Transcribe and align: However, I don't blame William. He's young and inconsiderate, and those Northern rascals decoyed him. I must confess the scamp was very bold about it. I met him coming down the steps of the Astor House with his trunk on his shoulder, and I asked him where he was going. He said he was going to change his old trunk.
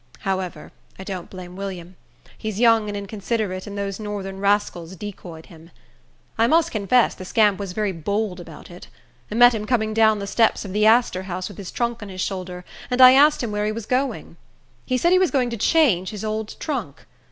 However, 0.21 0.71
I 0.97 1.03
don't 1.03 1.29
blame 1.29 1.55
William. 1.55 1.95
He's 2.35 2.59
young 2.59 2.87
and 2.87 2.97
inconsiderate, 2.97 3.67
and 3.67 3.77
those 3.77 3.99
Northern 3.99 4.39
rascals 4.39 4.95
decoyed 4.95 5.45
him. 5.45 5.69
I 6.39 6.47
must 6.47 6.71
confess 6.71 7.13
the 7.13 7.23
scamp 7.23 7.59
was 7.59 7.73
very 7.73 7.91
bold 7.91 8.39
about 8.39 8.71
it. 8.71 8.87
I 9.29 9.35
met 9.35 9.53
him 9.53 9.67
coming 9.67 9.93
down 9.93 10.17
the 10.17 10.25
steps 10.25 10.65
of 10.65 10.73
the 10.73 10.87
Astor 10.87 11.21
House 11.29 11.49
with 11.49 11.59
his 11.59 11.69
trunk 11.69 12.01
on 12.01 12.09
his 12.09 12.19
shoulder, 12.19 12.65
and 12.89 12.99
I 12.99 13.11
asked 13.11 13.43
him 13.43 13.51
where 13.51 13.67
he 13.67 13.71
was 13.71 13.85
going. 13.85 14.37
He 14.87 14.97
said 14.97 15.11
he 15.11 15.19
was 15.19 15.29
going 15.29 15.51
to 15.51 15.55
change 15.55 16.09
his 16.09 16.25
old 16.25 16.59
trunk. 16.59 17.05